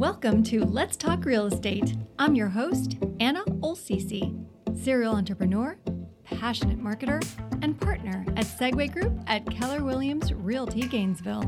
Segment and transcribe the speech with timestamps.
[0.00, 1.94] Welcome to Let's Talk Real Estate.
[2.18, 4.34] I'm your host, Anna Olsisi,
[4.74, 5.76] serial entrepreneur,
[6.24, 7.22] passionate marketer,
[7.60, 11.42] and partner at Segway Group at Keller Williams Realty Gainesville.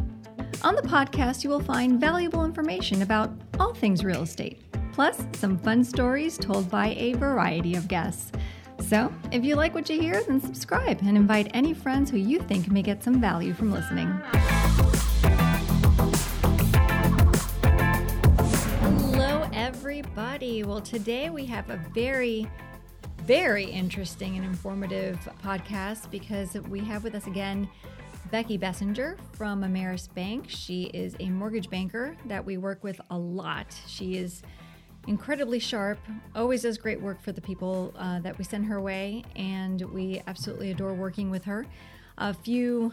[0.64, 4.60] On the podcast, you will find valuable information about all things real estate,
[4.92, 8.32] plus some fun stories told by a variety of guests.
[8.80, 12.38] So, if you like what you hear, then subscribe and invite any friends who you
[12.40, 14.12] think may get some value from listening.
[20.72, 22.48] Well, today we have a very,
[23.24, 27.68] very interesting and informative podcast because we have with us again
[28.30, 30.46] Becky Bessinger from Ameris Bank.
[30.48, 33.66] She is a mortgage banker that we work with a lot.
[33.86, 34.40] She is
[35.06, 35.98] incredibly sharp,
[36.34, 40.22] always does great work for the people uh, that we send her way, and we
[40.26, 41.66] absolutely adore working with her.
[42.16, 42.92] A few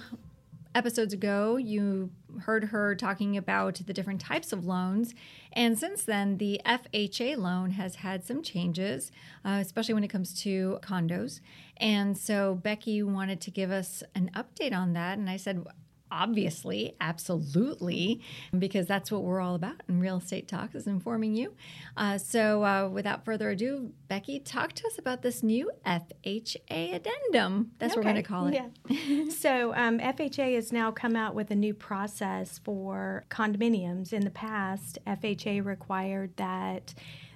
[0.76, 2.10] episodes ago, you
[2.40, 5.14] heard her talking about the different types of loans.
[5.54, 9.12] And since then, the FHA loan has had some changes,
[9.46, 11.40] uh, especially when it comes to condos.
[11.78, 15.18] And so Becky wanted to give us an update on that.
[15.18, 15.66] And I said,
[16.12, 18.22] obviously, absolutely,
[18.58, 21.54] because that's what we're all about in Real Estate Talks is informing you.
[21.98, 27.72] Uh, so, uh, without further ado, Becky, talk to us about this new FHA addendum.
[27.80, 28.00] That's okay.
[28.00, 28.54] what we're going to call it.
[28.88, 29.30] Yeah.
[29.30, 34.14] so, um, FHA has now come out with a new process for condominiums.
[34.14, 36.94] In the past, FHA required that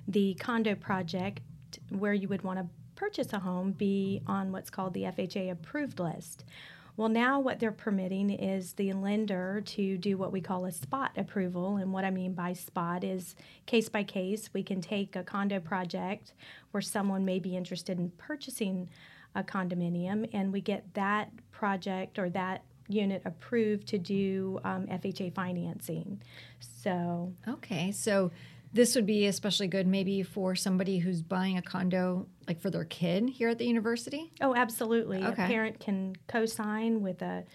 [0.07, 1.41] the condo project
[1.89, 5.99] where you would want to purchase a home be on what's called the FHA approved
[5.99, 6.45] list.
[6.95, 11.11] Well, now what they're permitting is the lender to do what we call a spot
[11.17, 11.77] approval.
[11.77, 14.51] And what I mean by spot is case by case.
[14.53, 16.33] We can take a condo project
[16.71, 18.89] where someone may be interested in purchasing
[19.35, 25.33] a condominium, and we get that project or that unit approved to do um, FHA
[25.33, 26.21] financing.
[26.59, 27.91] So, okay.
[27.91, 28.31] So,
[28.73, 32.85] this would be especially good maybe for somebody who's buying a condo like for their
[32.85, 34.31] kid here at the university?
[34.41, 35.23] Oh absolutely.
[35.23, 35.43] Okay.
[35.43, 37.45] a parent can co-sign with a,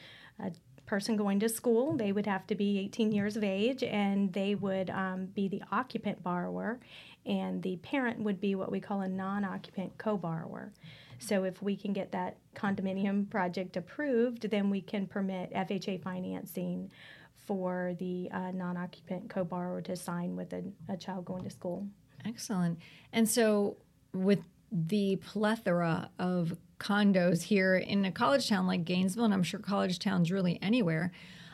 [0.40, 0.52] a
[0.86, 1.96] person going to school.
[1.96, 5.62] They would have to be 18 years of age and they would um, be the
[5.72, 6.78] occupant borrower
[7.26, 10.72] and the parent would be what we call a non-occupant co-borrower.
[11.18, 16.90] So if we can get that condominium project approved then we can permit fha financing
[17.48, 21.88] for the uh, non-occupant co-borrower to sign with a, a child going to school.
[22.26, 22.78] Excellent.
[23.12, 23.78] And so
[24.12, 29.60] with the plethora of condos here in a college town like Gainesville, and I'm sure
[29.60, 31.10] college towns really anywhere,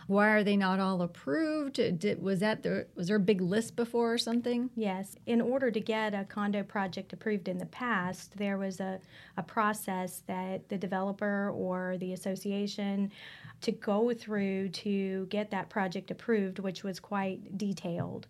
[0.07, 1.77] why are they not all approved?
[1.77, 4.69] Did, was that the was there a big list before or something?
[4.75, 5.17] Yes.
[5.27, 9.01] In order to get a condo project approved in the past, there was a,
[9.37, 13.13] a process that the developer or the association
[13.63, 18.27] to go through to get that project approved, which was quite detailed.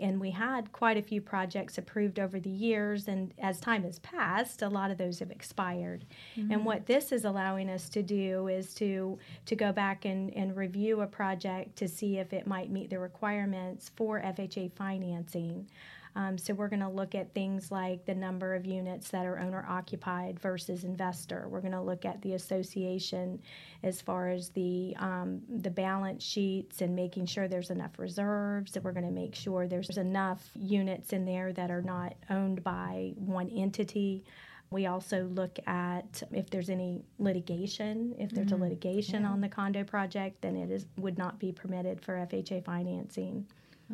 [0.00, 3.98] And we had quite a few projects approved over the years, and as time has
[3.98, 6.04] passed, a lot of those have expired.
[6.36, 6.52] Mm-hmm.
[6.52, 10.56] And what this is allowing us to do is to to go back and, and
[10.56, 15.68] review a project to see if it might meet the requirements for FHA financing.
[16.18, 19.38] Um, so we're going to look at things like the number of units that are
[19.38, 21.46] owner occupied versus investor.
[21.48, 23.40] We're going to look at the association
[23.84, 28.74] as far as the um, the balance sheets and making sure there's enough reserves.
[28.74, 32.64] And we're going to make sure there's enough units in there that are not owned
[32.64, 34.24] by one entity.
[34.70, 38.16] We also look at if there's any litigation.
[38.18, 38.60] If there's mm-hmm.
[38.60, 39.30] a litigation yeah.
[39.30, 43.46] on the condo project, then it is would not be permitted for FHA financing.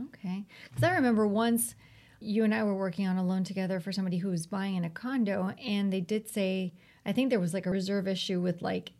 [0.06, 1.74] Okay, because I remember once
[2.24, 4.84] you and I were working on a loan together for somebody who was buying in
[4.84, 6.72] a condo, and they did say,
[7.04, 8.92] I think there was like a reserve issue with like,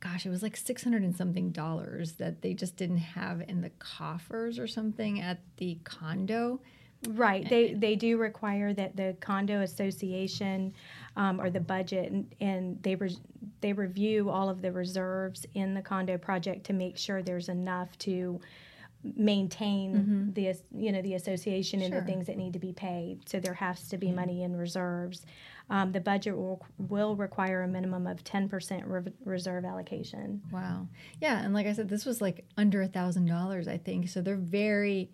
[0.00, 3.70] gosh, it was like 600 and something dollars that they just didn't have in the
[3.78, 6.60] coffers or something at the condo.
[7.10, 7.48] Right.
[7.48, 10.74] They they do require that the condo association
[11.16, 13.16] um, or the budget and, and they re-
[13.60, 17.96] they review all of the reserves in the condo project to make sure there's enough
[17.98, 18.40] to
[19.02, 20.32] maintain mm-hmm.
[20.32, 22.00] the you know the association and sure.
[22.00, 23.28] the things that need to be paid.
[23.28, 25.24] So there has to be money in reserves.
[25.70, 30.40] Um, the budget will, will require a minimum of 10% re- reserve allocation.
[30.50, 30.88] Wow.
[31.20, 34.08] Yeah, and like I said, this was like under a thousand dollars, I think.
[34.08, 35.10] So they're very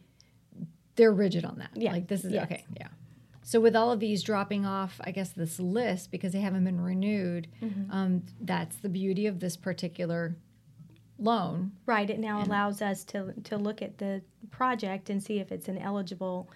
[0.97, 1.71] they're rigid on that.
[1.75, 1.93] Yeah.
[1.93, 2.45] Like this is yes.
[2.45, 2.65] okay.
[2.79, 2.89] Yeah.
[3.43, 6.81] So with all of these dropping off, I guess this list because they haven't been
[6.81, 7.91] renewed, mm-hmm.
[7.91, 10.37] um, that's the beauty of this particular
[11.19, 11.73] loan.
[11.87, 12.09] Right.
[12.09, 15.69] It now and allows us to to look at the project and see if it's
[15.69, 16.51] an eligible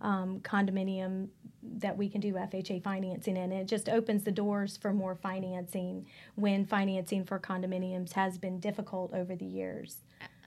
[0.00, 1.28] um, condominium
[1.62, 3.52] that we can do FHA financing in.
[3.52, 9.14] It just opens the doors for more financing when financing for condominiums has been difficult
[9.14, 9.98] over the years.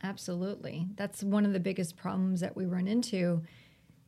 [0.03, 0.88] Absolutely.
[0.95, 3.44] That's one of the biggest problems that we run into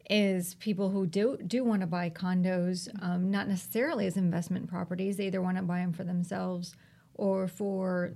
[0.10, 5.18] is people who do do want to buy condos, um, not necessarily as investment properties.
[5.18, 6.76] They either want to buy them for themselves
[7.16, 8.14] or for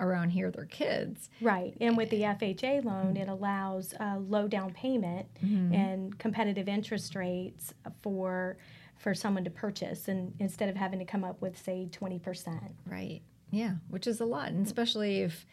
[0.00, 1.30] around here their kids.
[1.40, 1.74] Right.
[1.80, 5.74] And with the FHA loan, it allows a low down payment mm-hmm.
[5.74, 8.56] and competitive interest rates for
[8.98, 12.72] for someone to purchase and instead of having to come up with say 20%.
[12.86, 13.22] Right.
[13.50, 14.66] Yeah, which is a lot, and mm-hmm.
[14.66, 15.46] especially if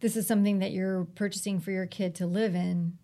[0.00, 2.98] this is something that you're purchasing for your kid to live in.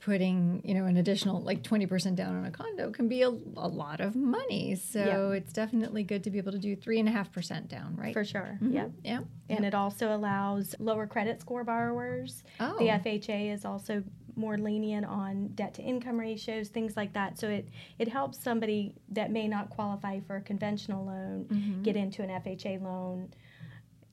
[0.00, 3.28] Putting you know an additional like twenty percent down on a condo can be a,
[3.28, 5.36] a lot of money, so Yeah.
[5.36, 8.12] it's definitely good to be able to do three and a half percent down, right?
[8.12, 8.58] For sure.
[8.62, 8.74] Mhm.
[8.74, 8.90] Yep.
[9.04, 9.20] Yeah.
[9.50, 12.44] And it also allows lower credit score borrowers.
[12.60, 12.78] Oh.
[12.78, 14.04] The FHA is also
[14.36, 17.36] more lenient on debt to income ratios, things like that.
[17.36, 17.68] So it,
[17.98, 21.82] it helps somebody that may not qualify for a conventional loan Mm-hmm.
[21.82, 23.30] get into an FHA loan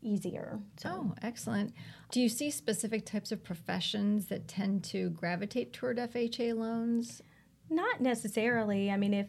[0.05, 0.59] easier.
[0.77, 1.73] So Oh, excellent.
[2.11, 7.21] Do you see specific types of professions that tend to gravitate toward FHA loans?
[7.67, 8.91] not necessarily.
[8.91, 9.27] I mean, if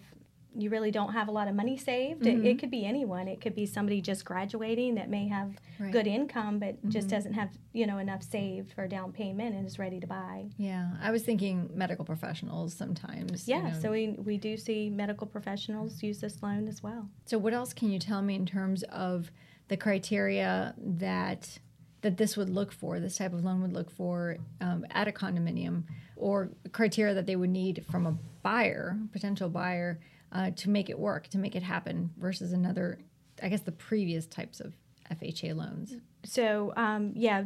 [0.58, 2.46] you really don't have a lot of money saved, it, mm-hmm.
[2.46, 3.28] it could be anyone.
[3.28, 5.92] It could be somebody just graduating that may have Right.
[5.92, 7.16] good income but just mm-hmm.
[7.16, 10.46] doesn't have, you know, enough saved for a down payment and is ready to buy.
[10.56, 13.46] Yeah, I was thinking medical professionals sometimes.
[13.46, 13.78] you Yeah, know.
[13.80, 17.08] so we, we do see medical professionals use this loan as well.
[17.26, 19.30] So what else can you tell me in terms of
[19.68, 21.58] the criteria that
[22.02, 25.10] that this would look for, this type of loan would look for um, at a
[25.10, 25.82] condominium,
[26.14, 29.98] or criteria that they would need from a buyer, potential buyer,
[30.30, 32.98] uh, to make it work, to make it happen, versus another,
[33.42, 34.74] I guess, the previous types of
[35.10, 35.94] FHA loans.
[36.24, 37.44] So, um, yeah,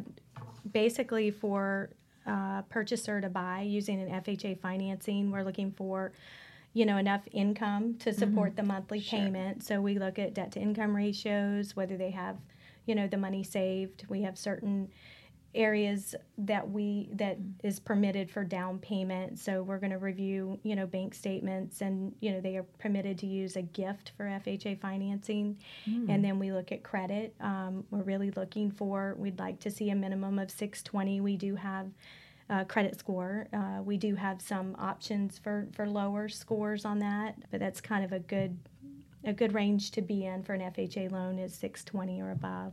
[0.71, 1.91] basically for
[2.27, 6.13] a purchaser to buy using an FHA financing, we're looking for
[6.73, 9.19] you know enough income to support the monthly Sure.
[9.19, 9.65] payment.
[9.65, 12.37] So we look at debt to income ratios, whether they have
[12.87, 14.05] you know the money saved.
[14.09, 14.89] We have certain
[15.55, 20.77] areas that we that is permitted for down payment so we're going to review you
[20.77, 24.79] know bank statements and you know they are permitted to use a gift for fha
[24.81, 25.57] financing
[26.09, 29.91] and then we look at credit um, we're really looking for we'd like to see
[29.91, 31.89] a minimum of 620 we do have
[32.51, 37.37] uh, credit score uh, we do have some options for for lower scores on that
[37.51, 38.59] but that's kind of a good
[39.25, 42.73] a good range to be in for an fha loan is 620 or above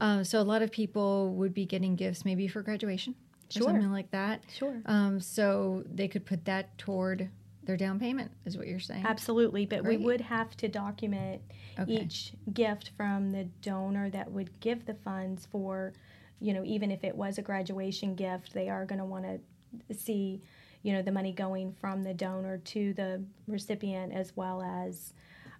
[0.00, 3.14] Um, so a lot of people would be getting gifts maybe for graduation
[3.56, 4.42] or something like that.
[4.52, 7.28] sure Um, so they could put that toward
[7.64, 9.04] their down payment, is what you're saying.
[9.06, 9.98] Absolutely, but Great.
[10.00, 11.40] we would have to document
[11.78, 11.92] Okay.
[12.02, 15.92] each gift from the donor that would give the funds for,
[16.40, 19.94] you know, even if it was a graduation gift, they are going to want to
[19.94, 20.42] see,
[20.82, 25.12] you know, the money going from the donor to the recipient as well as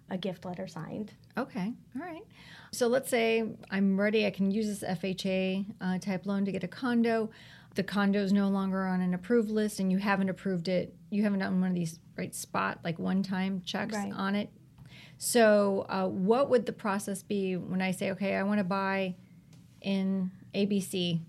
[0.09, 1.13] a gift letter signed.
[1.37, 2.23] Okay, all right.
[2.71, 4.25] So let's say I'm ready.
[4.25, 7.29] I can use this FHA uh, type loan to get a condo.
[7.75, 10.95] The condo is no longer on an approved list, and you haven't approved it.
[11.09, 14.11] You haven't done one of these right spot like one time checks Right.
[14.13, 14.49] on it.
[15.17, 19.15] So, uh, what would the process be when I say, okay, I want to buy
[19.81, 21.19] in ABC?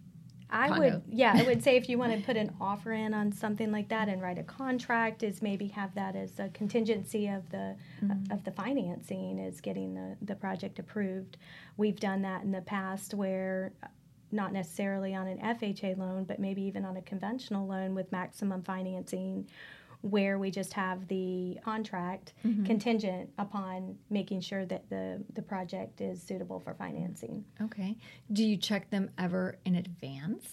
[0.50, 0.82] I Condo.
[0.82, 3.70] would, yeah, I would say if you want to put an offer in on something
[3.70, 7.76] like that and write a contract, is maybe have that as a contingency of the
[8.30, 11.36] of the financing is getting the the project approved.
[11.76, 13.88] We've done that in the past where uh,
[14.30, 18.62] not necessarily on an FHA loan, but maybe even on a conventional loan with maximum
[18.62, 19.48] financing,
[20.02, 22.32] where we just have the contract
[22.64, 27.44] contingent upon making sure that the the project is suitable for financing.
[27.60, 27.96] Okay.
[28.32, 30.46] Do you check them ever in advance?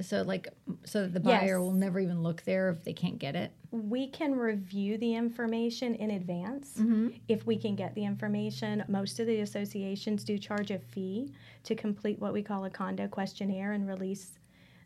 [0.00, 0.48] So, like,
[0.84, 1.58] so that the buyer Yes.
[1.58, 3.52] will never even look there if they can't get it?
[3.70, 7.08] we can review the information in advance Mm-hmm.
[7.26, 8.84] if we can get the information.
[8.88, 11.32] Most of the associations do charge a fee
[11.64, 14.38] to complete what we call a condo questionnaire and release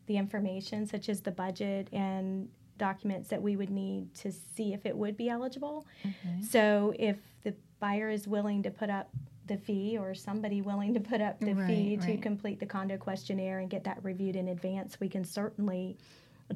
[0.06, 4.86] the information, such as the budget and documents that we would need to see if
[4.86, 5.86] it would be eligible.
[6.00, 6.40] Okay.
[6.42, 9.10] So if the buyer is willing to put up
[9.46, 12.22] the fee or somebody willing to put up the Right, fee to right.
[12.22, 15.96] complete the condo questionnaire and get that reviewed in advance, we can certainly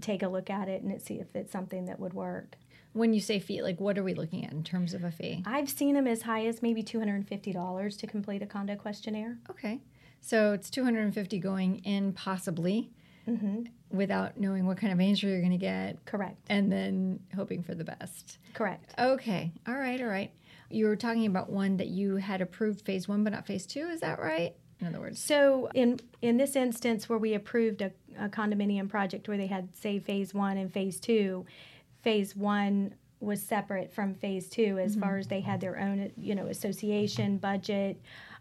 [0.01, 2.57] take a look at it and see if it's something that would work.
[2.93, 5.43] When you say fee, like, what are we looking at in terms of a fee?
[5.47, 9.39] I've seen them as high as maybe $250 to complete a condo questionnaire.
[9.51, 9.81] Okay.
[10.21, 12.91] So it's 250 going in possibly
[13.25, 13.63] hmm
[13.93, 16.37] without knowing what kind of answer you're going to get Correct.
[16.49, 18.39] and then hoping for the best.
[18.55, 18.95] Correct.
[18.99, 19.53] Okay.
[19.67, 20.01] All right.
[20.01, 20.33] All right.
[20.71, 23.87] You were talking about one that you had approved phase one, but not phase two.
[23.89, 24.55] Is that right?
[24.81, 29.29] In other words, So in in this instance where we approved a, a condominium project
[29.29, 31.47] where they had say phase one and phase two,
[32.03, 36.35] phase one was separate from phase two as far as they had their own you
[36.35, 38.01] know association budget.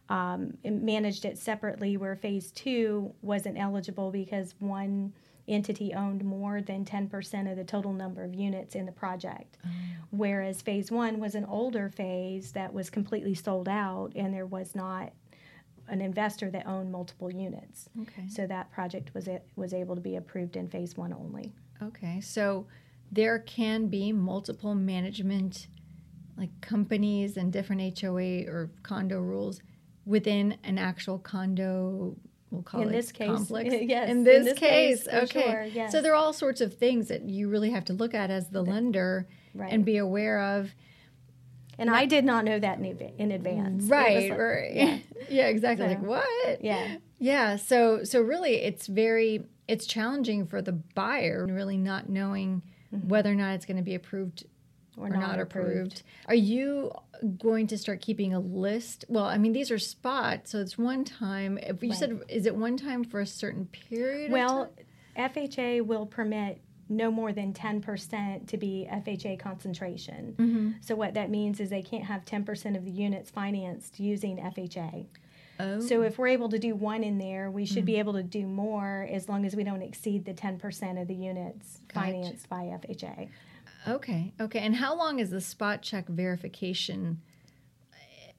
[0.10, 5.13] Um, and managed it separately, where phase two wasn't eligible because one
[5.48, 9.57] entity owned more than 10% of the total number of units in the project.
[9.65, 9.69] Oh.
[10.12, 14.75] Whereas phase one was an older phase that was completely sold out and there was
[14.75, 15.13] not
[15.88, 17.89] an investor that owned multiple units.
[18.01, 18.27] Okay.
[18.27, 21.53] So that project was it was able to be approved in phase one only.
[21.81, 22.21] Okay.
[22.21, 22.67] So
[23.12, 25.67] there can be multiple management
[26.38, 29.62] like companies and different HOA or condo rules
[30.05, 32.15] within an actual condo
[32.51, 33.70] we'll call In it this case, complex.
[33.81, 35.51] yes, In in this, this case, case, okay.
[35.51, 35.91] sure, yes.
[35.91, 38.50] So there are all sorts of things that you really have to look at as
[38.50, 39.72] the lender Right.
[39.74, 40.72] and be aware of.
[41.77, 42.86] And I did not know that in,
[43.17, 43.86] in advance.
[43.86, 44.74] Right, like- right.
[44.75, 44.98] Yeah.
[45.29, 45.86] Yeah, exactly.
[45.88, 46.63] So- like what?
[46.63, 46.98] Yeah.
[47.20, 52.62] Yeah, so so really it's very it's challenging for the buyer really not knowing
[52.93, 53.08] Mm-hmm.
[53.08, 54.43] whether or not it's going to be approved
[54.98, 56.03] Or, or not, approved.
[56.27, 56.91] Are you
[57.39, 59.05] going to start keeping a list?
[59.07, 61.57] Well, I mean these are spots, so it's one time.
[61.57, 64.25] If you said is it one time for a certain period?
[64.27, 64.71] of Well?
[65.17, 70.36] FHA will permit no more than 10% to be FHA concentration.
[70.38, 70.71] Mm-hmm.
[70.81, 75.05] So, what that means is they can't have 10% of the units financed using FHA.
[75.60, 78.24] oh, So, if we're able to do one in there, we should be able to
[78.24, 82.05] do more as long as we don't exceed the 10% of the units Gotcha.
[82.05, 83.29] financed by FHA.
[83.88, 84.59] Okay, okay.
[84.59, 87.21] And how long is the spot check verification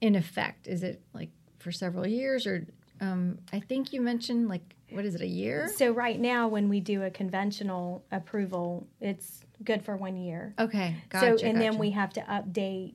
[0.00, 0.66] in effect?
[0.66, 2.66] Is it like for several years, or
[3.00, 5.68] um, I think you mentioned like what is it, a year?
[5.76, 10.54] So, right now, when we do a conventional approval, it's good for one year.
[10.58, 11.38] Okay, gotcha.
[11.38, 12.94] so, and then we have to update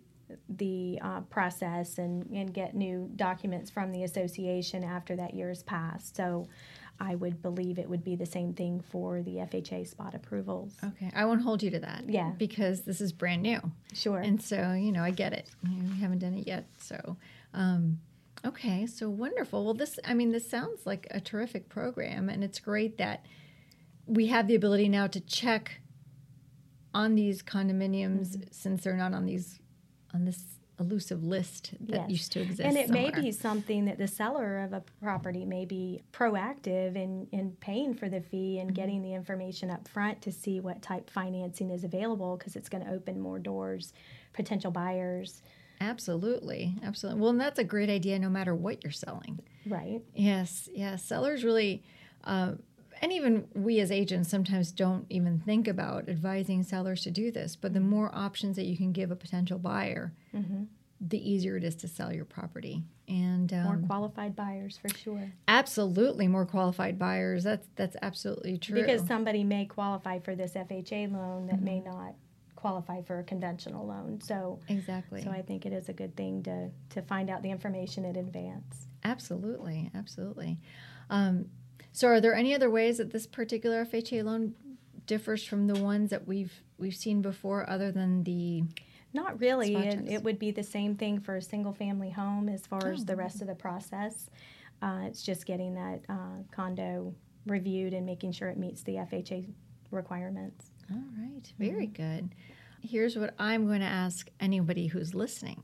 [0.49, 5.63] the uh, process and, and get new documents from the association after that year has
[5.63, 6.15] passed.
[6.15, 6.47] So,
[6.99, 10.73] I would believe it would be the same thing for the FHA spot approvals.
[10.83, 12.09] Okay, I won't hold you to that.
[12.09, 12.31] Yeah.
[12.37, 13.59] Because this is brand new.
[13.93, 14.19] Sure.
[14.19, 15.49] And so, you know, I get it.
[15.63, 16.65] You know, we haven't done it yet.
[16.79, 17.17] So,
[17.53, 17.99] um,
[18.45, 19.63] okay, so wonderful.
[19.63, 22.29] Well, this, I mean, this sounds like a terrific program.
[22.29, 23.25] And it's great that
[24.05, 25.81] we have the ability now to check
[26.93, 29.59] on these condominiums since they're not on these,
[30.17, 30.43] on this
[30.79, 32.09] elusive list that Yes.
[32.09, 32.61] used to exist.
[32.61, 37.27] and it may be something that the seller of a property may be proactive in,
[37.31, 38.67] in paying for the fee Mm-hmm.
[38.67, 42.69] and getting the information up front to see what type financing is available because it's
[42.69, 43.91] going to open more doors,
[44.33, 45.41] potential buyers.
[45.81, 46.75] Absolutely.
[46.83, 47.21] Absolutely.
[47.21, 49.39] Well, and that's a great idea no matter what you're selling.
[49.65, 50.01] Right.
[50.15, 51.03] Yes, yes.
[51.03, 51.83] Sellers really,
[52.23, 52.53] uh,
[53.01, 57.55] and even we as agents sometimes don't even think about advising sellers to do this.
[57.55, 60.13] But the more options that you can give a potential buyer,
[60.99, 62.83] the easier it is to sell your property.
[63.07, 65.31] And More um, qualified buyers for sure.
[65.47, 67.43] absolutely more qualified buyers.
[67.43, 68.81] That's that's absolutely true.
[68.81, 71.89] Because somebody may qualify for this FHA loan that may Mm-hmm.
[71.89, 72.15] not
[72.55, 74.19] qualify for a conventional loan.
[74.19, 75.21] So, exactly.
[75.23, 78.15] so I think it is a good thing to, to find out the information in
[78.15, 78.87] advance.
[79.03, 80.57] Absolutely, absolutely.
[81.11, 81.45] Um,
[81.97, 84.53] so, are there any other ways that this particular FHA loan
[85.07, 88.63] differs from the ones that we've we've seen before, other than the
[89.13, 89.73] Not really.
[89.75, 93.01] It, it would be the same thing for a single family home as far as
[93.01, 94.29] Oh, the rest of the process.
[94.79, 97.15] Uh, it's just getting that uh, condo
[97.47, 99.47] reviewed and making sure it meets the FHA
[99.89, 100.69] requirements.
[100.91, 102.29] All right, very good.
[102.79, 105.63] Here's what I'm going to ask anybody who's listening.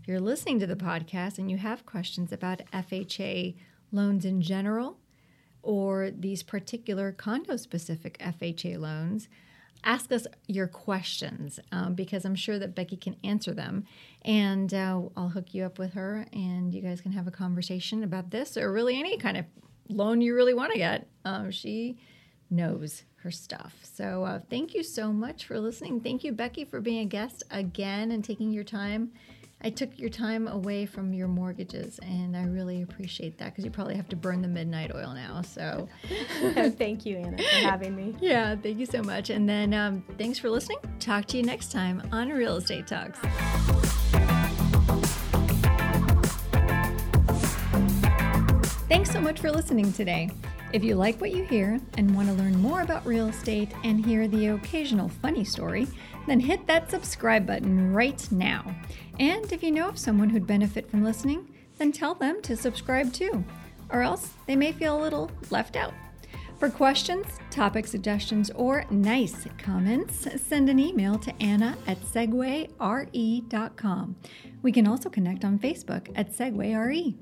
[0.00, 3.54] If you're listening to the podcast and you have questions about FHA
[3.92, 4.96] loans in general
[5.64, 9.28] or these particular condo specific FHA loans,
[9.82, 13.84] ask us your questions um, because I'm sure that Becky can answer them.
[14.22, 18.02] And uh, I'll hook you up with her and you guys can have a conversation
[18.04, 19.44] about this or really any kind of
[19.88, 21.08] loan you really want to get.
[21.24, 21.98] Um, she
[22.50, 23.74] knows her stuff.
[23.82, 26.00] So uh, thank you so much for listening.
[26.00, 29.12] Thank you, Becky, for being a guest again and taking your time.
[29.64, 33.70] I took your time away from your mortgages, and I really appreciate that because you
[33.70, 35.40] probably have to burn the midnight oil now.
[35.40, 35.88] So,
[36.76, 38.14] Thank you, Anna, for having me.
[38.20, 39.30] yeah, thank you so much.
[39.30, 40.76] And then um, thanks for listening.
[41.00, 43.18] Talk to you next time on Real Estate Talks.
[48.86, 50.30] Thanks so much for listening today.
[50.74, 54.04] If you like what you hear and want to learn more about real estate and
[54.04, 55.86] hear the occasional funny story,
[56.26, 58.74] then hit that subscribe button right now.
[59.20, 63.12] And if you know of someone who'd benefit from listening, then tell them to subscribe
[63.12, 63.44] too,
[63.88, 65.94] or else they may feel a little left out.
[66.58, 72.66] For questions, topic suggestions, or nice comments, send an email to Anna at segwayre.com.
[74.62, 77.14] We can also connect on Facebook at SegwayRE.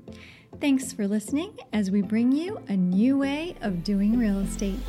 [0.59, 4.79] Thanks for listening as we bring you a new way of doing real estate.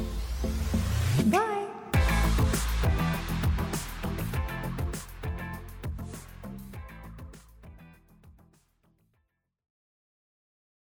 [1.26, 1.63] Bye.